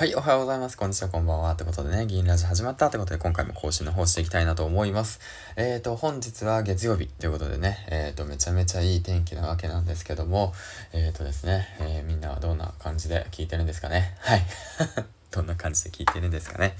[0.00, 0.78] はい、おはようございます。
[0.78, 1.52] こんにちは、こんばんは。
[1.52, 5.20] ってことでね、議員ラジ始まったってことで、今回も更新の方していきたいなと思います。
[5.56, 10.54] えーと、本日は月曜日ということでね、えーと、めちゃめちゃいい天気なわけなんですけども、
[10.94, 14.14] えーとですね、え、みんなはどんな感じで聞いてるんですかね？
[14.20, 14.42] はい。
[15.32, 16.78] どんな感じで聞いてるんですかね？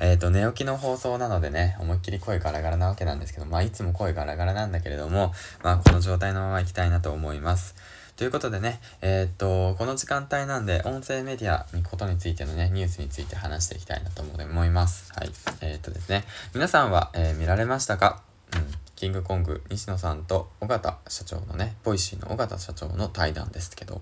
[0.00, 7.74] えっ、ー、と、寝起きの放送なのでね、思いっきり声ガラガラなわけなんですけど、まあ、いつも声ガラガラなんだけれども、まあ、この状態のまま行きたいなと思います。
[8.16, 15.12] ということでね、えー、っと、この時間帯なんで、音声メディアにことについてのね、ニュースについて話していきたいなと思います。
[15.14, 15.32] はい。
[15.60, 18.22] えー、っとですね、皆さんは、えー、見られましたか？
[18.54, 18.66] うん。
[18.94, 24.00] キングコング西野さんと緒方社長のね、 Voicy の緒方社長の対談ですけど、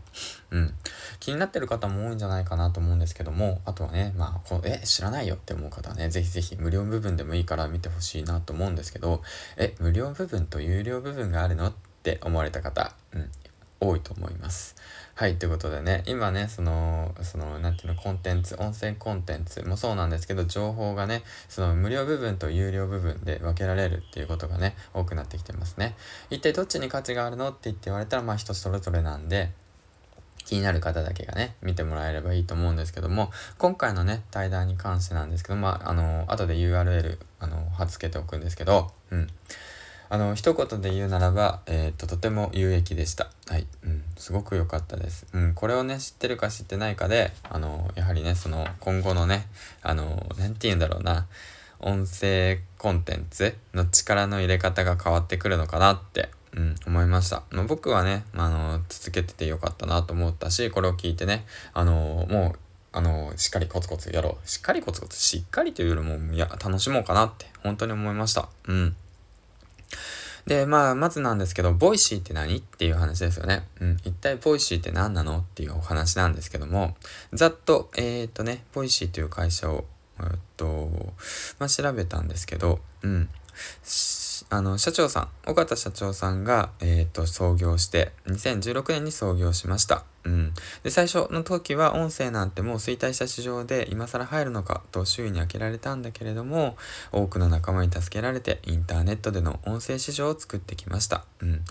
[0.51, 0.75] うん。
[1.21, 9.23] 気になってる方も多いんじゃないかなと思うんですけども、あとはね、まあ、こえ、知らないよって思う方はね、ぜひぜひ無料部分でもいいから見てほしいなと思うんですけど、
[9.57, 11.69] え、無料部分と有料部分があるの？
[11.69, 13.31] って思われた方、うん。
[13.81, 14.77] 多いと思います。
[15.15, 25.95] はい、ということでね、今ね、その、その、なんていうの、コンテンツ、音声コンテンツもそうなんですけど、情報がね、その無料部分と有料部分で分けられるっていうことがね、多くなってきてますね。
[26.31, 29.51] 一体どっちに価値があるのって言って言われたら、まあ人それぞれなんで、
[30.45, 39.29] 気になる方だけがね、見てもらえればいいと思うんですけども、今回のね、対談に関してなんですけど、まあ、あの、後で URL、あの、貼っつけておくんですけど、うん。
[40.13, 43.31] あの、一言で言うならば、えっ、と、とても有益でした。
[43.47, 43.67] はい。
[43.85, 44.03] うん。
[44.17, 45.25] すごく良かったです。
[45.33, 45.55] うん。
[45.55, 49.47] これをね、知ってるか知ってないかで、あの、やはりね、その、今後のね、
[49.83, 51.29] あの、なんて言うんだろうな、
[51.79, 57.45] 音声コンテンツの力の入れ方が変わってくるのかなって、うん、思いました。
[57.51, 62.59] まあ、僕はね、まあの、続けててよかったなと思ったし、これを聞いてね、あの、もう、
[62.93, 64.49] あの、しっかりコツコツやろう。
[64.49, 68.49] しっかりコツコツ、しっかりというよりも、いや、楽しもうかなって、本当に思いました。
[68.67, 68.97] うん。
[70.47, 73.69] で、まあ、まずなんですけど、 Voicy って何っていう話ですよね。
[73.81, 73.97] うん。
[74.05, 76.97] 一体 Voicy って何なのっていうお話なんですけども、
[77.33, 79.85] ざっと、えー、っとね、 Voicy という会社を、
[80.21, 80.27] えっ
[80.57, 80.91] と、
[81.59, 83.29] まあ、調べたんですけど、うん。
[84.49, 90.05] あの、社長さん、緒方社長さんが、えっ、と、創業して、2016年に創業しました。
[90.25, 90.53] うん。
[90.83, 96.77] で、最初の時は音声なんてもう衰退した市場で今更入るのかと周囲に呆れられたんだけれども、
[97.13, 101.25] 多くの仲間に助けられてインターネットでの音声市場を作ってきました。
[101.41, 101.65] うん。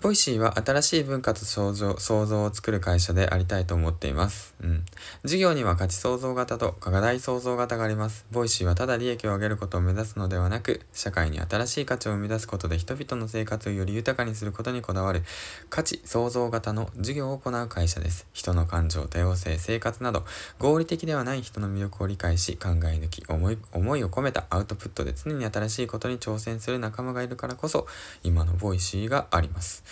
[0.00, 4.54] Voicy は新しい文化と創造創造を作る会社でありたいと思っています。
[4.62, 4.84] うん。
[5.24, 8.26] 事業には価値創造型と課題創造型があります。
[8.30, 15.22] Voicy はただ利益を上げることを目指すのではなく、社会に新しい価値を生み出すことで人々の生活をより豊かにすることにこだわる
[15.70, 18.26] 価値創造型の事業を行う会社です。
[18.32, 20.24] 人の感情、多様性、生活など
[20.58, 27.86] 合理的ではない人の魅力を理解し、考え抜き、思い、思いを込めたアウトプットで常に新しいことに挑戦する仲間がいるからこそ、
[28.22, 29.84] 今の Voicy があります。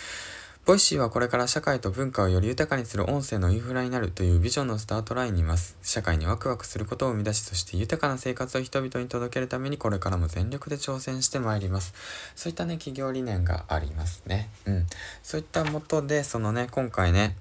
[0.65, 5.75] Voicy はこれから社会と文化をより豊かにする音声のインフラになるというビジョンのスタートラインにいます。
[5.81, 11.93] 社会にワクワクすることを生み出し、そして豊かな生活を人々に届けるためにこれからも全力で挑戦してまいります。
[12.37, 14.49] そういったね、企業理念がありますね。
[14.65, 14.87] うん。
[15.21, 17.35] そういったもとで、そのね、今回ね、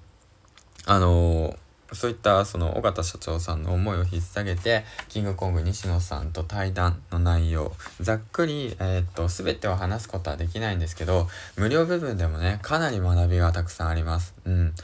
[0.87, 1.57] あのー
[1.93, 14.35] そういったその尾形社長さんの思いを引っ提げてキングコング西野さんと対談の内容ざっくり、えー、っと全てを話すことはできないんですけど無料部分でもねかなり学びがたくさんあります。
[14.45, 14.75] うん。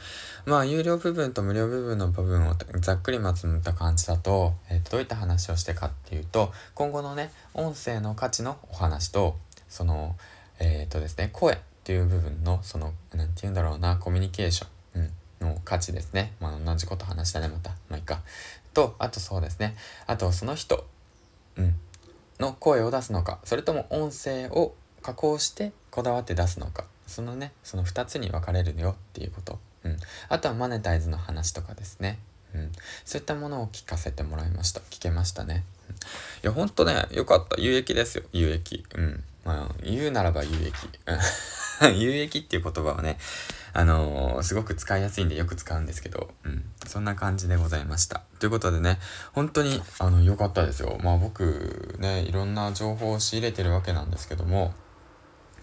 [0.45, 9.35] まあ有料部分と無料部分の部分をざっくりまとめた感じだと,、えー、どういった話をしてかっていうと今後のね音声の価値のお話と
[9.67, 10.15] その
[10.61, 14.78] えー、とですね声っていう部分のその何て言うんだろうなコミュニケーション。
[15.41, 16.33] の価値ですね。
[16.39, 17.71] まあ、同じこと話したね、また。
[17.89, 18.21] まあ、いいか。
[18.73, 19.75] と、あとそうですね。
[20.07, 20.85] あと、その人、
[21.57, 21.75] うん、
[22.39, 26.85] の声を出すのか、それとも音声を加工してこだわって出すのか。
[27.07, 29.59] そのね、その2つに分かれるよっていうこと。
[29.83, 29.97] うん。
[30.29, 32.19] あとはマネタイズの話とかですね。
[32.53, 32.71] うん。
[33.05, 34.81] そういったものを聞かせてもらいました。
[34.89, 35.63] 聞けましたね。
[35.89, 35.99] うん、い
[36.43, 37.59] や、ほんとね、よかった。
[37.59, 38.23] 有益ですよ。
[38.31, 38.85] 有益。
[38.95, 39.23] うん。
[39.45, 40.73] まあ、言うならば有益。
[41.95, 43.17] 有益っていう言葉はね、
[43.73, 46.65] あのー、すごく使いやすいんでよく使うんですけど、うん。
[46.85, 48.23] そんな感じでございました。
[48.39, 48.99] ということでね、
[49.33, 50.97] 本当に、あの、良かったですよ。
[51.01, 54.73] まあ僕、ね、いろんな情報を仕入れてるわけなんですけども、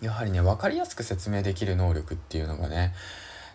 [0.01, 2.95] やはりね、分かりやすく説明できる能力っていうのがね、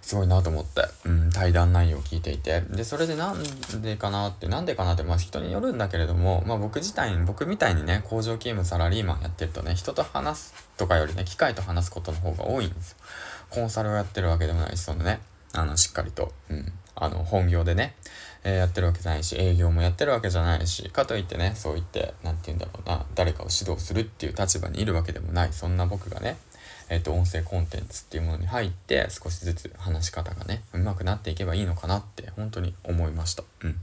[0.01, 2.61] すごいなと思って、うん、対談内容を聞いていて。
[2.61, 12.97] で、それでなんでかなって、なんでかなって、まあ人によるんだけれども、まあ僕自体に、僕みたいにね、工場勤務サラリーマンやってるとね、人と話すとかよりね、機械と話すことの方が多いんですよ。
[13.49, 15.19] コンサルをやってるわけでもないし、そのね、
[15.53, 17.95] あの、しっかりと、うん、あの、本業でね、
[18.43, 26.37] えー、やってるわけじゃないし、営業もやってるわけじゃないし、かといってね、そう言って、何て言うんだろうな、誰かを指導するっていう立場にいるわけでもない、そんな僕がね、
[26.91, 33.43] えっ、と、音声コンテンツっていうものに入って、少しずつ話し方がね、うまくなっていけばいいのかなって、本当に思いました。
[33.63, 33.77] うん。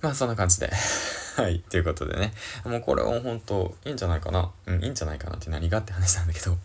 [0.00, 0.70] まあそんな感じで
[1.38, 1.60] はい。
[1.60, 2.34] ということでね。
[2.64, 4.50] もうこれは本当いいんじゃないかな。
[4.66, 6.58] うん、いいんじゃないかなって何がって話なんだけど。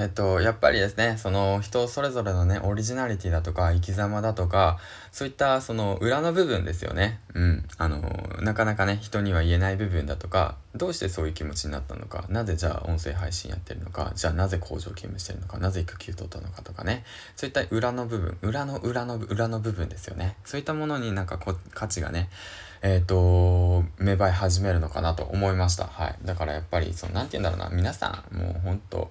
[0.00, 4.78] えっと、やっぱりですね、その人それぞれのね、オリジナリティだとか、生き様だとか、
[5.12, 7.20] そういったその裏の部分ですよね。
[7.34, 7.68] うん。
[7.76, 8.00] あの、
[8.40, 17.04] なかなかね、人には言えない部分だとか、どうしてそういう気持ちになったのか、なぜじゃあ音声配信やってるのか、じゃあなぜ工場勤務してるのか、なぜ育休取ったのかとかね、
[17.36, 20.36] そういった裏の部分、裏の裏の裏の部分ですよね。
[20.46, 22.30] そういったものになんかこ価値がね、
[22.82, 25.84] えっ、ー、と、芽生え始めるのかなと思いました。
[25.84, 26.18] はい。
[26.24, 29.10] だからやっぱり、その、なんて言うんだろうな、皆さん、もうほんと、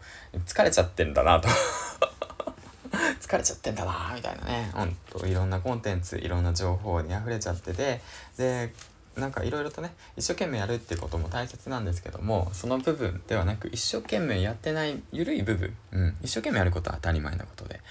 [0.50, 1.48] 疲れちゃってんだなと。
[3.22, 4.72] 疲れちゃってんだなみたいなね。
[4.74, 8.01] ほんと、いろんなコンテンツ、いろんな情報に溢れちゃってて、
[8.38, 8.74] で、
[9.16, 17.81] なんかいろいろとね一生懸命やるっていうことも大切なんですけどもその部分ではなく一生懸命やってない緩い部分、うん、一生懸命やることは当たり前なことで。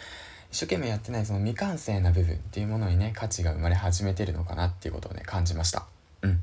[0.50, 5.84] 一生懸命やってないその未完成な部分っていうものにね価値が生まれ始めてるのかなっていうことをね感じました。
[6.22, 6.42] うん。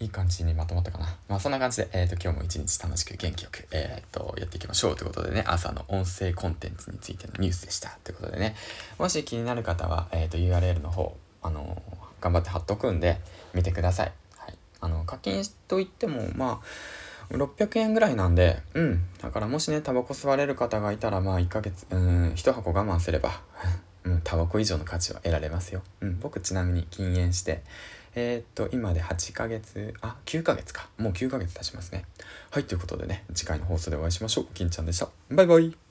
[0.00, 1.16] いい感じにまとまったかな。
[1.28, 8.56] まあそんな感じで、えーと、今日も一日楽しく元気よく、えーと、やっていきましょうということでね朝の音声コンテンツについてのニュースでしたということでね。
[8.98, 11.82] もし気になる方は、えーと、URL の方あの、
[12.20, 13.20] 頑張って貼っとくんで
[13.54, 19.04] 見てください、はい、あの課金といってもまあ600円ぐらいなんで、うん。
[19.20, 23.40] だからもしね、タバコ吸われる方がいたら、まあ1ヶ月、うん、1箱我慢すれば、
[24.10, 25.82] うん、タバコ以上の価値は得られますよ。
[26.00, 27.62] うん、僕ちなみに禁煙して、
[28.14, 30.88] えー、っと、今で8ヶ月、あ、9ヶ月か。
[30.98, 32.04] もう9ヶ月経ちますね。
[32.50, 34.46] はい、ということでね、次回の放送でお会いしましょう。
[34.54, 35.08] 金ちゃんでした。
[35.30, 35.89] バイバイ。